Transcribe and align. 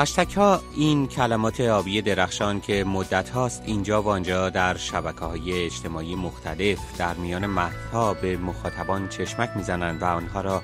هشتک 0.00 0.36
ها 0.36 0.62
این 0.76 1.06
کلمات 1.06 1.60
آبی 1.60 2.02
درخشان 2.02 2.60
که 2.60 2.84
مدت 2.84 3.30
هاست 3.30 3.62
اینجا 3.66 4.02
و 4.02 4.08
آنجا 4.08 4.50
در 4.50 4.76
شبکه 4.76 5.24
های 5.24 5.64
اجتماعی 5.64 6.14
مختلف 6.14 6.78
در 6.98 7.14
میان 7.14 7.46
مهدها 7.46 8.14
به 8.14 8.36
مخاطبان 8.36 9.08
چشمک 9.08 9.50
می‌زنند 9.56 10.02
و 10.02 10.04
آنها 10.04 10.40
را 10.40 10.62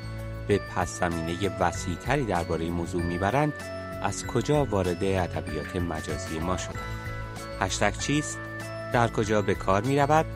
به 0.48 0.60
پس 0.76 1.00
زمینه 1.00 1.58
وسیعتری 1.60 2.24
درباره 2.24 2.70
موضوع 2.70 3.02
می‌برند 3.02 3.52
از 4.02 4.26
کجا 4.26 4.64
وارد 4.64 5.04
ادبیات 5.04 5.76
مجازی 5.76 6.38
ما 6.38 6.56
شدند؟ 6.56 6.78
هشتگ 7.60 7.98
چیست؟ 7.98 8.38
در 8.92 9.08
کجا 9.08 9.42
به 9.42 9.54
کار 9.54 9.82
می 9.82 9.98
رود 9.98 10.26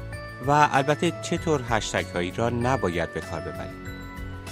و 0.46 0.68
البته 0.72 1.12
چطور 1.22 1.62
هشتگ 1.68 2.06
هایی 2.14 2.30
را 2.30 2.48
نباید 2.48 3.14
به 3.14 3.20
کار 3.20 3.40
ببرید 3.40 3.87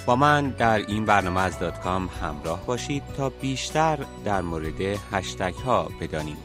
با 0.07 0.15
من 0.15 0.49
در 0.49 0.77
این 0.77 1.05
برنامه 1.05 1.41
از 1.41 1.59
دات 1.59 1.79
کام 1.79 2.09
همراه 2.21 2.65
باشید 2.65 3.03
تا 3.17 3.29
بیشتر 3.29 3.99
در 4.25 4.41
مورد 4.41 4.81
هشتگ 5.11 5.53
ها 5.53 5.91
بدانیم. 6.01 6.37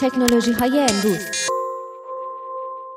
تکنولوژی 0.00 0.52
های 0.52 0.78
امروز 0.78 1.48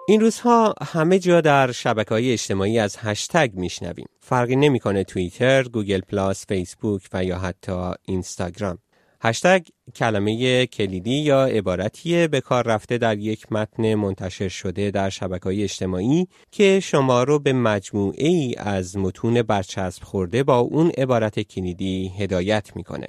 این 0.07 0.21
روزها 0.21 0.75
همه 0.81 1.19
جا 1.19 1.41
در 1.41 1.71
شبکه 1.71 2.09
های 2.09 2.33
اجتماعی 2.33 2.79
از 2.79 2.97
هشتگ 2.99 3.51
میشنویم. 3.53 4.07
فرقی 4.19 4.55
نمی‌کنه 4.55 5.03
توییتر، 5.03 5.63
گوگل 5.63 6.01
پلاس، 6.01 6.45
فیسبوک 6.47 7.01
و 7.13 7.23
یا 7.23 7.39
حتی 7.39 7.91
اینستاگرام. 8.05 8.77
هشتگ 9.21 9.65
کلمه 9.95 10.65
کلیدی 10.65 11.15
یا 11.15 11.45
عبارتیه 11.45 12.27
به 12.27 12.41
کار 12.41 12.67
رفته 12.67 12.97
در 12.97 13.17
یک 13.17 13.51
متن 13.51 13.95
منتشر 13.95 14.47
شده 14.47 14.91
در 14.91 15.09
شبکه 15.09 15.63
اجتماعی 15.63 16.27
که 16.51 16.79
شما 16.79 17.23
رو 17.23 17.39
به 17.39 17.53
مجموعه 17.53 18.27
ای 18.27 18.55
از 18.57 18.97
متون 18.97 19.41
برچسب 19.41 20.03
خورده 20.03 20.43
با 20.43 20.59
اون 20.59 20.91
عبارت 20.97 21.39
کلیدی 21.39 22.11
هدایت 22.17 22.75
می‌کنه. 22.75 23.07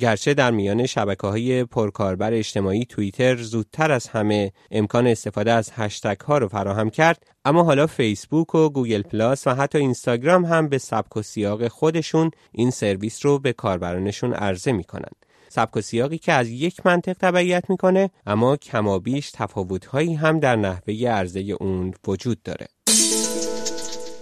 گرچه 0.00 0.34
در 0.34 0.50
میان 0.50 0.86
شبکه 0.86 1.26
های 1.26 1.64
پرکاربر 1.64 2.32
اجتماعی 2.32 2.84
توییتر 2.84 3.36
زودتر 3.36 3.92
از 3.92 4.06
همه 4.06 4.52
امکان 4.70 5.06
استفاده 5.06 5.52
از 5.52 5.70
هشتگ 5.74 6.20
ها 6.20 6.38
رو 6.38 6.48
فراهم 6.48 6.90
کرد 6.90 7.26
اما 7.44 7.62
حالا 7.62 7.86
فیسبوک 7.86 8.54
و 8.54 8.68
گوگل 8.68 9.02
پلاس 9.02 9.46
و 9.46 9.50
حتی 9.50 9.78
اینستاگرام 9.78 10.44
هم 10.44 10.68
به 10.68 10.78
سبک 10.78 11.16
و 11.16 11.22
سیاق 11.22 11.68
خودشون 11.68 12.30
این 12.52 12.70
سرویس 12.70 13.26
رو 13.26 13.38
به 13.38 13.52
کاربرانشون 13.52 14.32
عرضه 14.32 14.72
می‌کنند. 14.72 15.16
سبک 15.52 15.76
و 15.76 15.80
سیاقی 15.80 16.18
که 16.18 16.32
از 16.32 16.48
یک 16.48 16.86
منطق 16.86 17.12
تبعیت 17.12 17.70
می‌کنه 17.70 18.10
اما 18.26 18.56
کمابیش 18.56 19.30
تفاوتهایی 19.30 20.14
هم 20.14 20.40
در 20.40 20.56
نحوه 20.56 20.94
عرضه 21.08 21.56
اون 21.60 21.94
وجود 22.06 22.42
داره. 22.42 22.66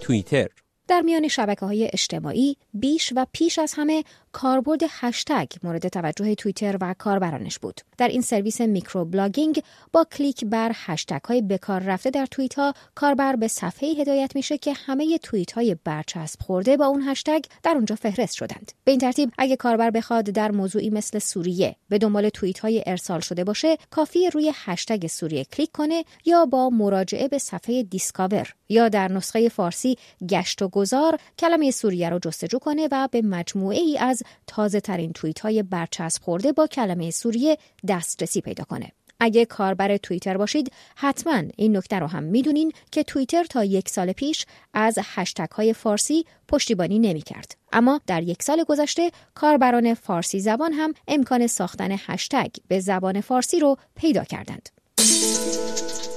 توییتر. 0.00 0.48
در 0.89 1.00
میان 1.00 1.28
شبکه 1.28 1.67
های 1.67 1.91
اجتماعی 1.92 2.56
بیش 2.75 3.12
و 3.17 3.27
پیش 3.33 3.59
از 3.59 3.75
همه 3.77 4.05
کاربرد 4.33 4.81
هشتگ 4.89 5.48
مورد 5.62 5.89
توجه 5.89 6.34
توییتر 6.34 6.77
و 6.81 6.95
کاربرانش 6.98 7.59
بود. 7.59 7.81
در 7.98 8.09
این 8.09 8.23
سرویس 8.23 8.61
microblogging 8.61 9.62
با 9.92 10.05
کلیک 10.05 10.45
بر 10.45 10.72
هشتگ 10.75 11.25
های 11.25 11.42
بکار 11.42 11.81
رفته 11.81 12.11
در 12.11 12.27
توییت 12.27 12.55
ها 12.55 12.75
کاربر 12.95 13.37
به 13.37 13.48
صفحه 13.48 13.89
هدایت 13.89 14.37
میشه 14.37 14.59
که 14.59 14.72
همه 14.72 15.19
توییت 15.19 15.53
های 15.53 15.77
برچسب 15.84 16.41
خورده 16.43 16.77
با 16.77 16.87
اون 16.87 17.03
هشتگ 17.03 17.44
در 17.62 17.72
اونجا 17.75 17.94
فهرست 17.94 18.34
شدند. 18.34 18.72
به 18.84 18.91
این 18.91 19.00
ترتیب 19.00 19.32
اگه 19.38 19.56
کاربر 19.56 19.91
بخواد 19.91 20.25
در 20.25 20.50
موضوعی 20.50 20.91
مثل 20.91 21.19
سوریه 21.19 21.77
به 21.88 21.99
دنبال 21.99 22.28
توییت 22.28 22.59
های 22.59 22.83
ارسال 22.87 23.21
شده 23.21 23.44
باشه 23.44 23.77
کافی 23.91 24.31
روی 24.31 24.53
هشتگ 24.54 25.06
سوریه 25.06 25.44
کلیک 25.44 25.71
کنه 25.72 26.04
یا 26.25 26.47
با 26.47 26.71
مراجعه 26.71 27.28
به 27.28 27.38
صفحه 27.38 27.83
Discover 27.82 28.54
یا 28.69 28.88
در 28.88 29.12
نسخه 29.12 29.49
فارسی 29.49 29.97
گشت 30.28 30.62
و 30.62 30.69
گذار 30.69 31.19
کلمه 31.38 31.71
سوریه 31.71 32.09
رو 32.09 32.19
جستجو 32.19 32.59
کنه 32.59 32.88
و 32.93 33.09
به 33.10 33.22
مجموعه 33.22 33.78
ای 33.78 33.99
از 33.99 34.19
تازه 34.47 34.81
ترین 34.81 35.12
توییت 35.12 35.41
های 35.41 35.62
برچسب 35.62 36.22
خورده 36.22 36.53
با 36.53 36.66
کلمه 36.66 37.10
سوریه 37.10 37.58
دسترسی 37.88 38.41
پیدا 38.41 38.64
کنه. 38.64 38.92
اگه 39.20 39.44
کاربر 39.44 39.97
توییتر 39.97 40.36
باشید 40.36 40.72
حتما 40.97 41.42
این 41.56 41.76
نکته 41.76 41.98
رو 41.98 42.06
هم 42.06 42.22
می‌دونین 42.22 42.72
که 42.92 43.03
توییتر 43.03 43.44
تا 43.44 43.64
یک 43.64 43.88
سال 43.88 44.12
پیش 44.12 44.47
از 44.75 44.98
هشتگ 45.03 45.50
های 45.50 45.72
فارسی 45.72 46.25
پشتیبانی 46.48 46.98
نمی 46.98 47.22
کرد. 47.22 47.56
اما 47.72 48.00
در 48.06 48.22
یک 48.22 48.42
سال 48.42 48.64
گذشته 48.64 49.10
کاربران 49.34 49.94
فارسی 49.94 50.41
زبان 50.41 50.72
هم 50.72 50.94
امکان 51.09 51.47
ساختن 51.47 51.97
هشتگ 51.98 52.50
به 52.69 52.80
زبان 52.80 53.20
فارسی 53.20 53.60
رو 53.60 53.76
پیدا 53.94 54.25
کردند. 54.25 54.69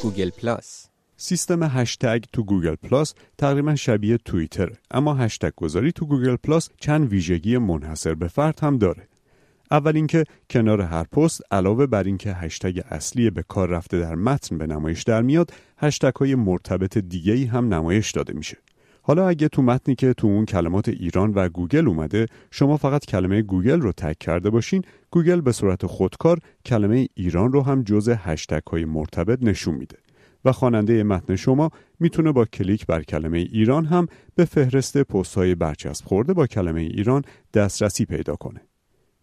گوگل 0.01 0.29
پلاس 0.29 0.92
سیستم 1.25 1.63
هشتگ 1.63 2.23
تو 2.33 2.43
گوگل 2.43 2.75
پلاس 2.75 3.13
تقریبا 3.37 3.75
شبیه 3.75 4.17
توییتر 4.17 4.71
اما 4.91 5.13
هشتگ 5.13 5.51
گذاری 5.55 5.91
تو 5.91 6.05
گوگل 6.05 6.35
پلاس 6.35 6.69
چند 6.79 7.07
ویژگی 7.09 7.57
منحصر 7.57 8.13
به 8.13 8.27
فرد 8.27 8.59
هم 8.59 8.77
داره. 8.77 9.07
اول 9.71 9.95
اینکه 9.95 10.23
کنار 10.49 10.81
هر 10.81 11.03
پست 11.03 11.41
علاوه 11.51 11.85
بر 11.85 12.03
اینکه 12.03 12.33
هشتگ 12.33 12.81
اصلی 12.89 13.29
به 13.29 13.43
کار 13.43 13.69
رفته 13.69 13.99
در 13.99 14.15
متن 14.15 14.57
به 14.57 14.67
نمایش 14.67 15.03
در 15.03 15.21
میاد 15.21 15.53
هشتگ 15.77 16.15
های 16.15 16.35
مرتبط 16.35 16.97
دیگه 16.97 17.33
ای 17.33 17.45
هم 17.45 17.73
نمایش 17.73 18.11
داده 18.11 18.33
میشه. 18.33 18.57
حالا 19.01 19.27
اگه 19.27 19.47
تو 19.47 19.61
متنی 19.61 19.95
که 19.95 20.13
تو 20.13 20.27
اون 20.27 20.45
کلمات 20.45 20.89
ایران 20.89 21.33
و 21.33 21.49
گوگل 21.49 21.87
اومده 21.87 22.25
شما 22.51 22.77
فقط 22.77 23.05
کلمه 23.05 23.41
گوگل 23.41 23.81
رو 23.81 23.91
تگ 23.91 24.19
کرده 24.19 24.49
باشین 24.49 24.83
گوگل 25.11 25.41
به 25.41 25.51
صورت 25.51 25.85
خودکار 25.85 26.39
کلمه 26.65 27.07
ایران 27.13 27.51
رو 27.51 27.61
هم 27.61 27.83
جز 27.83 28.09
هشتگ 28.09 28.67
های 28.71 28.85
مرتبط 28.85 29.39
نشون 29.41 29.75
میده. 29.75 30.02
و 30.45 30.51
خواننده 30.51 31.03
متن 31.03 31.35
شما 31.35 31.71
می‌تونه 31.99 32.31
با 32.31 32.45
کلیک 32.45 32.85
بر 32.85 33.03
کلمه 33.03 33.37
ایران 33.37 33.85
هم 33.85 34.07
به 34.35 34.45
فهرست 34.45 34.97
پست 34.97 35.35
های 35.35 35.55
برچسب 35.55 36.05
خورده 36.05 36.33
با 36.33 36.47
کلمه 36.47 36.81
ایران 36.81 37.21
دسترسی 37.53 38.05
پیدا 38.05 38.35
کنه. 38.35 38.61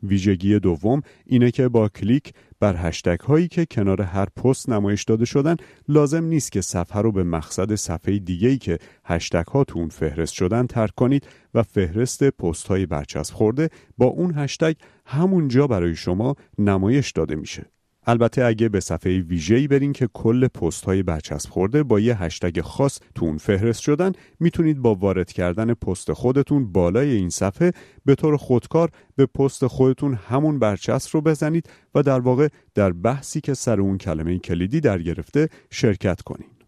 ویژگی 0.03 0.58
دوم 0.58 1.03
اینه 1.26 1.50
که 1.50 1.69
با 1.69 1.88
کلیک 1.88 2.32
بر 2.60 2.76
هشتگ 2.76 3.20
هایی 3.20 3.48
که 3.48 3.66
کنار 3.66 4.03
هر 4.03 4.26
پست 4.26 4.69
نمایش 4.69 5.04
داده 5.04 5.25
شدن 5.25 5.56
لازم 5.88 6.25
نیست 6.25 6.53
که 6.53 6.60
صفحه 6.60 7.00
رو 7.00 7.12
به 7.12 7.22
مقصد 7.22 7.75
صفحه 7.75 8.19
دیگه 8.19 8.48
ای 8.48 8.58
که 8.58 8.78
هشتگ 9.04 9.47
ها 9.47 9.64
تو 9.64 9.78
اون 9.78 9.88
فهرست 9.88 10.32
شدن 10.32 10.66
ترک 10.66 10.94
کنید 10.94 11.26
و 11.54 11.62
فهرست 11.62 12.25
پست 12.25 12.66
های 12.66 12.87
برچسب 12.87 13.34
خورده 13.34 13.70
با 13.98 14.06
اون 14.06 14.34
هشتگ 14.34 14.75
همونجا 15.06 15.66
برای 15.66 15.97
شما 15.97 16.37
نمایش 16.58 17.10
داده 17.10 17.34
میشه. 17.34 17.66
البته 18.06 18.44
اگه 18.44 18.69
به 18.69 18.81
صفحه 18.81 19.21
ویژه‌ای 19.21 19.69
برین 19.69 19.93
که 19.93 20.09
کل 20.15 20.49
پست 20.49 20.84
های 20.84 21.03
برچسب 21.03 21.50
خورده 21.50 21.83
با 21.83 22.00
یه 22.00 22.22
هشتگ 22.22 22.61
خاص 22.61 22.99
تو 23.15 23.25
اون 23.27 23.38
فهرست 23.38 23.81
شدن 23.81 24.12
می‌تونید 24.41 24.78
با 24.78 24.94
وارد 24.94 25.33
کردن 25.33 25.75
پست 25.75 26.12
خودتون 26.12 26.72
بالای 26.72 27.11
این 27.11 27.31
صفحه 27.31 27.72
به 28.05 28.15
طور 28.15 28.37
خودکار 28.37 28.91
به 29.16 29.27
پست 29.27 29.66
خودتون 29.66 30.15
همون 30.15 30.59
برچسب 30.59 31.11
رو 31.12 31.21
بزنید 31.21 31.71
و 31.94 32.03
در 32.03 32.21
واقع 32.21 32.49
در 32.75 32.93
بحثی 32.93 33.41
که 33.41 33.55
سر 33.55 33.81
اون 33.81 33.99
کلمه 33.99 34.38
کلیدی 34.38 34.81
در 34.81 35.03
گرفته 35.03 35.49
شرکت 35.71 36.22
کنید. 36.22 36.61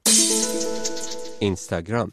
اینستاگرام 1.41 2.13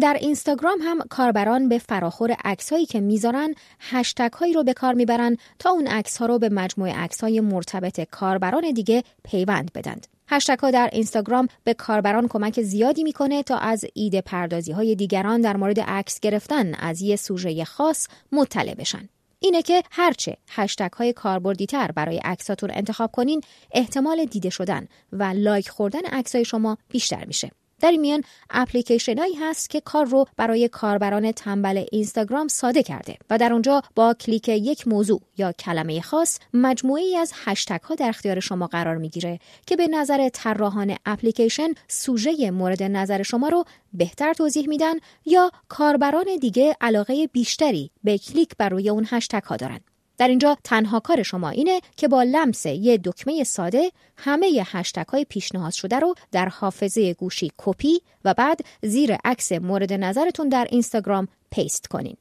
در 0.00 0.16
اینستاگرام 0.20 0.78
هم 0.82 0.98
کاربران 1.10 1.68
به 1.68 1.78
فراخور 1.78 2.36
عکسهایی 2.44 2.86
که 2.86 3.00
می‌ذارن 3.00 3.54
هشتگ 3.80 4.32
هایی 4.32 4.52
رو 4.52 4.64
به 4.64 4.72
کار 4.72 4.94
می‌برن 4.94 5.36
تا 5.58 5.70
اون 5.70 5.86
عکس 5.86 6.16
ها 6.16 6.26
رو 6.26 6.38
به 6.38 6.48
مجموعه 6.48 6.94
عکس 6.94 7.20
های 7.20 7.40
مرتبط 7.40 8.00
کاربران 8.00 8.70
دیگه 8.70 9.02
پیوند 9.24 9.70
بدند. 9.74 10.06
هشتگ 10.28 10.58
ها 10.58 10.70
در 10.70 10.90
اینستاگرام 10.92 11.48
به 11.64 11.74
کاربران 11.74 12.28
کمک 12.28 12.62
زیادی 12.62 13.04
می‌کنه 13.04 13.42
تا 13.42 13.56
از 13.56 13.84
ایده 13.94 14.20
پردازی 14.20 14.72
های 14.72 14.94
دیگران 14.94 15.40
در 15.40 15.56
مورد 15.56 15.80
عکس 15.80 16.20
گرفتن 16.20 16.74
از 16.74 17.00
یه 17.00 17.16
سوژه 17.16 17.64
خاص 17.64 18.08
مطلع 18.32 18.74
بشن. 18.74 19.08
اینه 19.38 19.62
که 19.62 19.82
هرچه 19.90 20.36
هشتگ 20.50 20.92
های 20.92 21.12
کاربردی 21.12 21.66
تر 21.66 21.92
برای 21.92 22.18
عکساتون 22.18 22.70
انتخاب 22.72 23.10
کنین 23.12 23.40
احتمال 23.72 24.24
دیده 24.24 24.50
شدن 24.50 24.88
و 25.12 25.32
لایک 25.36 25.68
خوردن 25.68 26.04
عکس 26.12 26.34
های 26.34 26.44
شما 26.44 26.78
بیشتر 26.88 27.24
میشه. 27.24 27.50
در 27.84 27.90
این 27.90 28.00
میان 28.00 28.22
اپلیکیشن 28.50 29.18
هایی 29.18 29.34
هست 29.34 29.70
که 29.70 29.80
کار 29.80 30.06
رو 30.06 30.26
برای 30.36 30.68
کاربران 30.68 31.32
تنبل 31.32 31.84
اینستاگرام 31.92 32.48
ساده 32.48 32.82
کرده 32.82 33.16
و 33.30 33.38
در 33.38 33.52
اونجا 33.52 33.82
با 33.94 34.14
کلیک 34.14 34.48
یک 34.48 34.88
موضوع 34.88 35.20
یا 35.38 35.52
کلمه 35.52 36.00
خاص 36.00 36.38
مجموعی 36.54 37.16
از 37.16 37.32
هشتگ 37.44 37.80
ها 37.80 37.94
در 37.94 38.08
اختیار 38.08 38.40
شما 38.40 38.66
قرار 38.66 38.96
می‌گیره 38.96 39.38
که 39.66 39.76
به 39.76 39.88
نظر 39.88 40.28
طراحان 40.28 40.96
اپلیکیشن 41.06 41.68
سوژه 41.88 42.50
مورد 42.50 42.82
نظر 42.82 43.22
شما 43.22 43.48
رو 43.48 43.64
بهتر 43.92 44.32
توضیح 44.32 44.68
میدن 44.68 44.94
یا 45.26 45.50
کاربران 45.68 46.36
دیگه 46.40 46.76
علاقه 46.80 47.26
بیشتری 47.26 47.90
به 48.04 48.18
کلیک 48.18 48.50
بر 48.58 48.68
روی 48.68 48.90
اون 48.90 49.06
هشتگ 49.10 49.42
ها 49.42 49.56
دارن. 49.56 49.80
در 50.18 50.28
اینجا 50.28 50.56
تنها 50.64 51.00
کار 51.00 51.22
شما 51.22 51.48
اینه 51.48 51.80
که 51.96 52.08
با 52.08 52.22
لمس 52.22 52.66
یه 52.66 53.00
دکمه 53.04 53.44
ساده 53.44 53.90
همه 54.16 54.64
هشتگ 54.66 55.06
های 55.06 55.26
پیشنهاد 55.28 55.72
شده 55.72 55.98
رو 55.98 56.14
در 56.32 56.48
حافظه 56.48 57.14
گوشی 57.14 57.50
کپی 57.58 58.00
و 58.24 58.34
بعد 58.34 58.60
زیر 58.82 59.16
عکس 59.24 59.52
مورد 59.52 59.92
نظرتون 59.92 60.48
در 60.48 60.66
اینستاگرام 60.70 61.28
paste 61.50 61.86
کنین. 61.86 62.16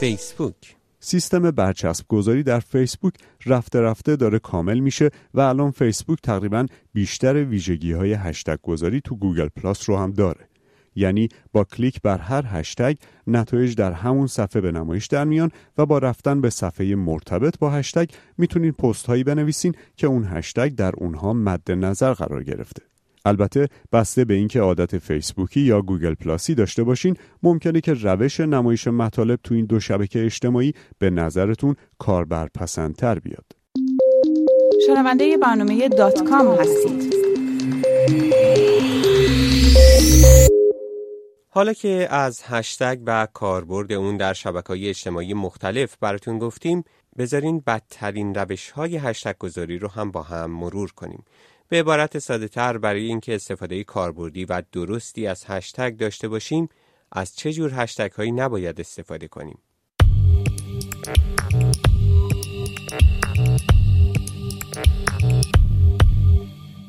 فیسبوک 0.00 0.76
سیستم 1.00 1.50
برچسب 1.50 2.04
گذاری 2.08 2.42
در 2.42 2.60
فیسبوک 2.60 3.14
رفته 3.46 3.80
رفته 3.80 4.16
داره 4.16 4.38
کامل 4.38 4.78
میشه 4.78 5.10
و 5.34 5.40
الان 5.40 5.70
فیسبوک 5.70 6.18
تقریبا 6.22 6.66
بیشتر 6.92 7.44
ویژگی 7.44 7.92
های 7.92 8.12
هشتگ 8.12 8.58
گذاری 8.62 9.00
تو 9.00 9.16
گوگل 9.16 9.48
پلاس 9.48 9.90
رو 9.90 9.96
هم 9.96 10.12
داره. 10.12 10.48
یعنی 10.94 11.28
با 11.52 11.64
کلیک 11.64 12.02
بر 12.02 12.18
هر 12.18 12.44
هشتگ 12.46 12.96
نتایج 13.26 13.74
در 13.74 13.92
همون 13.92 14.26
صفحه 14.26 14.60
به 14.62 14.72
نمایش 14.72 15.06
در 15.06 15.24
میان 15.24 15.50
و 15.78 15.86
با 15.86 15.98
رفتن 15.98 16.40
به 16.40 16.50
صفحه 16.50 16.94
مرتبط 16.94 17.58
با 17.58 17.70
هشتگ 17.70 18.10
می‌تونین 18.38 18.72
پست 18.72 19.06
هایی 19.06 19.24
بنویسین 19.24 19.74
که 19.96 20.06
اون 20.06 20.24
هشتگ 20.24 20.74
در 20.74 20.92
اونها 20.96 21.32
مد 21.32 21.72
نظر 21.72 22.12
قرار 22.12 22.44
گرفته. 22.44 22.82
البته 23.24 23.68
بسته 23.92 24.24
به 24.24 24.34
اینکه 24.34 24.60
عادت 24.60 24.98
فیسبوکی 24.98 25.60
یا 25.60 25.82
گوگل 25.82 26.14
پلاسی 26.14 26.54
داشته 26.54 26.82
باشین 26.82 27.16
ممکنه 27.42 27.80
که 27.80 27.94
روش 27.94 28.40
نمایش 28.40 28.88
مطالب 28.88 29.38
تو 29.44 29.54
این 29.54 29.64
دو 29.64 29.80
شبکه 29.80 30.24
اجتماعی 30.24 30.72
به 30.98 31.10
نظرتون 31.10 31.76
کاربرپسندتر 31.98 33.18
بیاد. 33.18 33.44
شنونده 34.86 35.36
برنامه 35.36 35.88
دات 35.88 36.22
کام 36.28 36.46
هستید. 36.60 37.12
حالا 41.54 41.72
که 41.72 42.08
از 42.10 42.42
هشتگ 42.44 42.98
و 43.06 43.26
کاربرد 43.32 43.92
اون 43.92 44.16
در 44.16 44.32
شبکه 44.32 44.88
اجتماعی 44.88 45.34
مختلف 45.34 45.96
براتون 46.00 46.38
گفتیم 46.38 46.84
بذارین 47.18 47.62
بدترین 47.66 48.34
روش 48.34 48.70
های 48.70 48.96
هشتگ 48.96 49.38
گذاری 49.38 49.78
رو 49.78 49.88
هم 49.88 50.10
با 50.10 50.22
هم 50.22 50.50
مرور 50.50 50.92
کنیم. 50.92 51.24
به 51.68 51.78
عبارت 51.80 52.18
ساده 52.18 52.48
تر 52.48 52.78
برای 52.78 53.04
اینکه 53.04 53.34
استفاده 53.34 53.84
کاربردی 53.84 54.44
و 54.44 54.62
درستی 54.72 55.26
از 55.26 55.44
هشتگ 55.46 55.96
داشته 55.96 56.28
باشیم 56.28 56.68
از 57.12 57.36
چه 57.36 57.52
جور 57.52 57.72
هشتگ 57.74 58.12
هایی 58.12 58.32
نباید 58.32 58.80
استفاده 58.80 59.28
کنیم؟ 59.28 59.58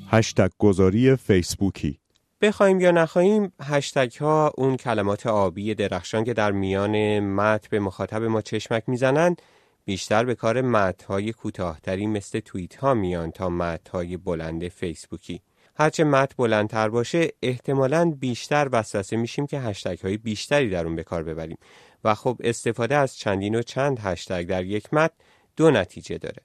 هشتگ 0.07 0.49
گذاری 0.59 1.15
فیسبوکی 1.15 2.02
بخوایم 2.43 2.79
یا 2.79 2.91
نخواهیم 2.91 3.53
هشتگ 3.61 4.11
ها 4.19 4.53
اون 4.57 4.77
کلمات 4.77 5.27
آبی 5.27 5.75
درخشان 5.75 6.23
که 6.23 6.33
در 6.33 6.51
میان 6.51 7.19
مت 7.19 7.67
به 7.67 7.79
مخاطب 7.79 8.23
ما 8.23 8.41
چشمک 8.41 8.83
می‌زنند 8.87 9.41
بیشتر 9.85 10.25
به 10.25 10.35
کار 10.35 10.61
مت 10.61 11.03
های 11.03 11.33
کوتاهتری 11.33 12.07
مثل 12.07 12.39
توییت 12.39 12.75
ها 12.75 12.93
میان 12.93 13.31
تا 13.31 13.49
مت 13.49 13.89
های 13.89 14.17
بلند 14.17 14.67
فیسبوکی. 14.67 15.41
هرچه 15.75 16.03
مت 16.03 16.35
بلندتر 16.35 16.89
باشه 16.89 17.29
احتمالا 17.41 18.11
بیشتر 18.19 18.69
وسوسه 18.71 19.17
میشیم 19.17 19.47
که 19.47 19.59
هشتگ 19.59 19.99
های 19.99 20.17
بیشتری 20.17 20.69
در 20.69 20.85
اون 20.85 20.95
به 20.95 21.03
کار 21.03 21.23
ببریم. 21.23 21.57
و 22.03 22.15
خب 22.15 22.37
استفاده 22.43 22.95
از 22.95 23.17
چندین 23.17 23.55
و 23.55 23.61
چند 23.61 23.99
هشتگ 23.99 24.47
در 24.47 24.63
یک 24.63 24.93
مت 24.93 25.11
دو 25.55 25.71
نتیجه 25.71 26.17
داره. 26.17 26.41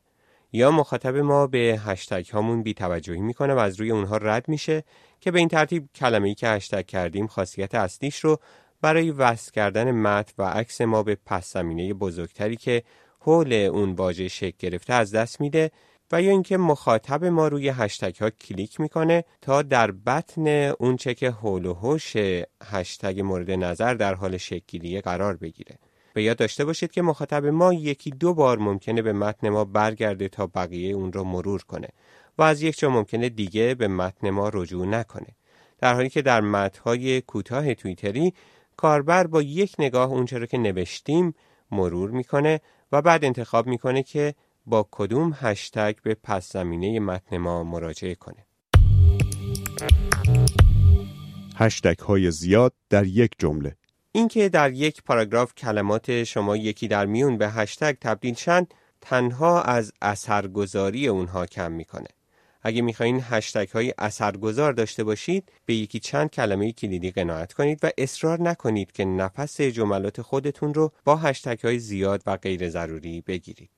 یا 0.53 0.71
مخاطب 0.71 1.17
ما 1.17 1.47
به 1.47 1.81
هشتگ 1.85 2.27
هامون 2.33 2.63
بیتوجهی 2.63 3.21
می‌کنه 3.21 3.55
و 3.55 3.59
از 3.59 3.81
روی 3.81 3.91
اونها 3.91 4.17
رد 4.17 4.49
میشه 4.49 4.85
که 5.21 5.31
به 5.31 5.39
این 5.39 5.49
ترتیب 5.49 5.89
کلمه 5.95 6.29
ای 6.29 6.35
که 6.35 6.49
هشتگ 6.49 6.87
کردیم 6.87 7.27
خاصیت 7.27 7.75
اصلیش 7.75 8.19
رو 8.19 8.39
برای 8.81 9.11
وصل 9.11 9.53
کردن 9.53 9.91
متن 9.91 10.33
و 10.39 10.43
عکس 10.49 10.81
ما 10.81 11.03
به 11.03 11.19
پس 11.27 11.53
زمینه 11.53 11.95
بزرگتری 11.95 12.57
که 12.57 12.83
حول 13.21 13.53
اون 13.53 13.93
واژه 13.93 14.29
شکل 14.29 14.57
گرفته 14.59 14.95
از 14.95 15.15
دست 15.15 15.41
میده 15.41 15.71
و 16.13 16.23
یا 16.23 16.31
اینکه 16.31 16.57
مخاطب 16.57 17.25
ما 17.25 17.49
روی 17.49 17.69
هشتگ 17.69 18.17
ها 18.21 18.31
کلیک 18.31 18.81
می‌کنه 18.81 19.25
تا 19.41 19.63
در 19.63 19.91
بطن 19.91 20.49
اون 20.79 20.97
چه 20.97 21.15
که 21.15 21.31
حول 21.31 21.67
و 21.67 21.99
هشتگ 22.65 23.21
مورد 23.21 23.51
نظر 23.51 23.95
در 23.95 24.15
حال 24.15 24.37
شکلی 24.37 25.01
قرار 25.01 25.37
بگیره. 25.37 25.79
به 26.19 26.25
یاد 26.25 26.37
داشته 26.37 26.65
باشید 26.65 26.91
که 26.91 27.03
مخاطب 27.03 27.47
ما 27.47 27.73
یکی 27.73 28.11
دو 28.11 28.35
بار 28.35 28.59
ممکنه 28.59 29.03
به 29.03 29.13
متن 29.13 29.49
ما 29.49 29.65
برگرده 29.65 30.29
تا 30.29 30.47
بقیه 30.47 30.95
اون 30.95 31.13
رو 31.13 31.25
مرور 31.25 31.63
کنه 31.63 31.89
و 32.39 32.43
از 32.43 32.63
یک 32.63 32.79
جا 32.79 32.91
ممکنه 32.91 33.29
دیگه 33.29 33.75
به 33.75 33.89
متن 33.89 34.31
ما 34.31 34.51
رجوع 34.55 34.87
نکنه. 34.87 35.27
در 35.79 35.95
حالی 35.95 36.09
که 36.09 36.23
در 36.23 36.41
متنهای 36.41 37.21
کوتاه 37.21 37.75
توییتری 37.75 38.35
کاربر 38.77 39.27
با 39.27 39.43
یک 39.43 39.75
نگاه 39.79 40.11
اونچه 40.11 40.39
رو 40.39 40.47
که 40.47 40.59
نوشتیم 40.59 41.35
مرور 41.71 42.11
می‌کنه 42.11 42.61
و 42.93 43.03
بعد 43.03 43.25
انتخاب 43.25 43.67
می‌کنه 43.67 44.03
که 44.03 44.35
با 44.67 44.89
کدوم 44.91 45.37
هشتگ 45.41 45.97
به 46.03 46.17
پس 46.23 46.53
زمینه 46.53 47.01
متن 47.01 47.37
ما 47.37 47.65
مراجعه 47.65 48.15
کنه. 48.15 48.47
هشتگ 51.57 51.99
های 51.99 52.31
زیاد 52.31 52.73
در 52.91 53.07
یک 53.07 53.31
جمله. 53.39 53.78
اینکه 54.13 54.49
در 54.49 54.73
یک 54.73 55.03
پاراگراف 55.03 55.55
کلمات 55.55 56.25
شما 56.25 56.57
یکی 56.57 56.89
در 56.89 57.07
میون 57.07 57.39
به 57.39 57.51
هشتگ 57.51 57.97
تبدیل 58.01 58.35
شن 58.35 58.67
تنها 59.01 59.63
از 59.63 59.93
اثرگذاری 60.03 61.09
اونها 61.09 61.47
کم 61.47 61.73
می‌کنه. 61.73 62.09
اگه 62.63 62.83
می‌خواین 62.83 63.21
هشتگ 63.23 63.69
های 63.69 63.95
اثرگذار 63.99 64.73
داشته 64.73 65.05
باشید 65.05 65.53
به 65.67 65.75
یکی 65.75 66.01
چند 66.01 66.31
کلمه 66.31 66.73
کلیدی 66.73 67.11
قناعت 67.11 67.53
کنید 67.53 67.79
و 67.83 67.91
اصرار 67.99 68.43
نکنید 68.43 68.93
که 68.93 69.05
نفس 69.05 69.61
جملات 69.61 70.23
خودتون 70.23 70.75
رو 70.75 70.93
با 71.05 71.17
هشتگ 71.17 71.59
های 71.65 71.79
زیاد 71.79 72.23
و 72.27 72.37
غیر 72.37 72.69
ضروری 72.69 73.21
بگیرید. 73.21 73.71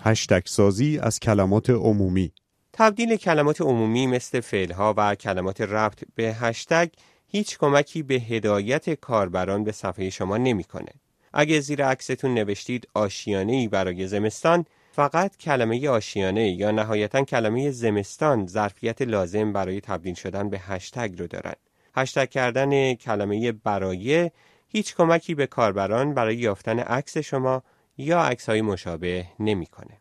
هشتگ 0.00 0.42
سازی 0.44 0.98
از 0.98 1.20
کلمات 1.20 1.70
عمومی 1.70 2.32
تبدیل 2.78 3.16
کلمات 3.16 3.60
عمومی 3.60 4.06
مثل 4.06 4.40
فعلها 4.40 4.94
و 4.96 5.14
کلمات 5.14 5.60
ربط 5.60 6.04
به 6.14 6.34
هشتگ 6.34 6.88
هیچ 7.28 7.58
کمکی 7.58 8.02
به 8.02 8.14
هدایت 8.14 8.90
کاربران 8.90 9.64
به 9.64 9.72
صفحه 9.72 10.10
شما 10.10 10.36
نمی‌کنه. 10.36 10.92
اگه 11.32 11.60
زیر 11.60 11.84
عکستون 11.84 12.34
نوشتید 12.34 12.88
آشیانه 12.94 13.52
ای 13.52 13.68
برای 13.68 14.06
زمستان 14.06 14.64
فقط 14.92 15.36
کلمه 15.36 15.88
آشیانه 15.88 16.50
یا 16.50 16.70
نهایتا 16.70 17.24
کلمه 17.24 17.70
زمستان 17.70 18.46
ظرفیت 18.46 19.02
لازم 19.02 19.52
برای 19.52 19.80
تبدیل 19.80 20.14
شدن 20.14 20.50
به 20.50 20.58
هشتگ 20.58 21.18
رو 21.18 21.26
دارند. 21.26 21.58
هشتگ 21.96 22.28
کردن 22.28 22.94
کلمه 22.94 23.52
برای 23.52 24.30
هیچ 24.68 24.96
کمکی 24.96 25.34
به 25.34 25.46
کاربران 25.46 26.14
برای 26.14 26.36
یافتن 26.36 26.78
عکس 26.78 27.18
شما 27.18 27.62
یا 27.96 28.22
عکس 28.22 28.48
های 28.48 28.62
مشابه 28.62 29.24
نمی‌کنه. 29.40 30.00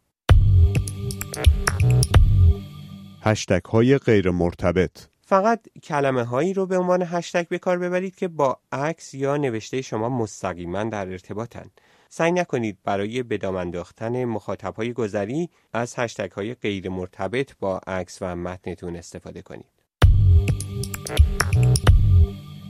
هشتگ 3.27 3.65
های 3.65 3.97
غیر 3.97 4.31
مرتبط 4.31 4.99
فقط 5.21 5.59
کلمه 5.83 6.23
هایی 6.23 6.53
رو 6.53 6.65
به 6.65 6.77
عنوان 6.77 7.03
هشتگ 7.07 7.47
به 7.47 7.59
کار 7.59 7.79
ببرید 7.79 8.15
که 8.15 8.27
با 8.27 8.59
عکس 8.71 9.13
یا 9.13 9.37
نوشته 9.37 9.81
شما 9.81 10.09
مستقیما 10.09 10.83
در 10.83 11.09
ارتباطن. 11.09 11.71
سعی 12.09 12.31
نکنید 12.31 12.77
برای 12.83 13.23
به 13.23 13.37
دام 13.37 13.55
انداختن 13.55 14.25
مخاطب 14.25 14.75
های 14.75 14.93
گذری 14.93 15.49
از 15.73 15.93
هشتگ 15.97 16.31
های 16.31 16.53
غیر 16.53 16.89
مرتبط 16.89 17.51
با 17.59 17.77
عکس 17.87 18.17
و 18.21 18.35
متنتون 18.35 18.95
استفاده 18.95 19.41
کنید. 19.41 19.71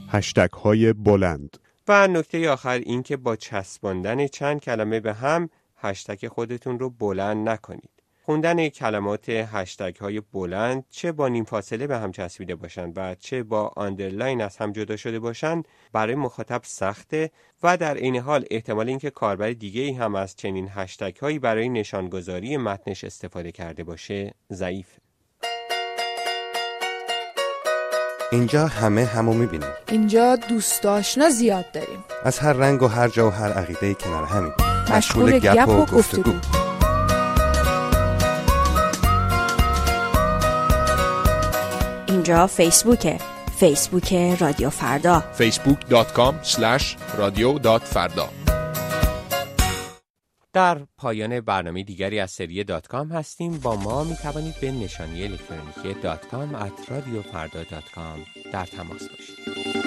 هشتگ 0.08 0.52
های 0.52 0.92
بلند 0.92 1.56
و 1.88 2.08
نکته 2.08 2.50
آخر 2.50 2.78
این 2.78 3.02
که 3.02 3.16
با 3.16 3.36
چسباندن 3.36 4.26
چند 4.26 4.60
کلمه 4.60 5.00
به 5.00 5.14
هم 5.14 5.48
هشتگ 5.76 6.28
خودتون 6.28 6.78
رو 6.78 6.90
بلند 6.90 7.48
نکنید. 7.48 7.97
خوندن 8.28 8.68
کلمات 8.68 9.28
هشتگ 9.28 9.96
های 9.96 10.20
بلند 10.20 10.84
چه 10.90 11.12
با 11.12 11.28
نیم 11.28 11.44
فاصله 11.44 11.86
به 11.86 11.98
هم 11.98 12.12
چسبیده 12.12 12.54
باشند 12.54 12.92
و 12.96 13.14
چه 13.14 13.42
با 13.42 13.72
underline 13.76 14.40
از 14.42 14.56
هم 14.56 14.72
جدا 14.72 14.96
شده 14.96 15.18
باشند 15.18 15.68
برای 15.92 16.14
مخاطب 16.14 16.60
سخته 16.64 17.30
و 17.62 17.76
در 17.76 17.96
عین 17.96 18.16
حال 18.16 18.44
احتمال 18.50 18.88
اینکه 18.88 19.10
کاربر 19.10 19.50
دیگه 19.50 19.80
ای 19.80 19.92
هم 19.92 20.14
از 20.14 20.36
چنین 20.36 20.68
هشتگ 20.74 21.16
هایی 21.16 21.38
برای 21.38 21.68
نشانگذاری 21.68 22.56
متنش 22.56 23.04
استفاده 23.04 23.52
کرده 23.52 23.84
باشه 23.84 24.34
ضعیف. 24.52 24.88
اینجا 28.32 28.66
همه 28.66 29.04
همو 29.04 29.32
می‌بینیم. 29.34 29.68
اینجا 29.88 30.36
دوست 30.36 30.86
آشنا 30.86 31.28
زیاد 31.28 31.72
داریم. 31.72 32.04
از 32.24 32.38
هر 32.38 32.52
رنگ 32.52 32.82
و 32.82 32.86
هر 32.86 33.08
جا 33.08 33.26
و 33.26 33.30
هر 33.30 33.52
عقیده 33.52 33.94
کنار 33.94 34.24
همین. 34.24 34.52
مشغول 34.96 35.38
گپ 35.38 35.68
و 35.68 35.96
گفتگو. 35.96 36.67
اینجا 42.28 42.46
فیسبوکه. 42.46 43.18
فیسبوک 43.60 44.12
رادیو 44.40 44.70
فردا. 44.70 45.24
facebook.com 45.38 46.34
رادیو 47.18 47.78
فردا 47.78 48.28
در 50.52 50.78
پایان 50.98 51.40
برنامه 51.40 51.82
دیگری 51.82 52.20
از 52.20 52.30
سری 52.30 52.64
دات 52.64 52.86
کام 52.86 53.08
هستیم. 53.12 53.58
با 53.58 53.76
ما 53.76 54.04
می 54.04 54.16
توانید 54.16 54.54
به 54.60 54.72
نشانی 54.72 55.24
الکترونیکی 55.24 56.00
دات 56.02 56.26
کام 57.94 58.18
در 58.52 58.64
تماس 58.64 59.08
باشید. 59.08 59.77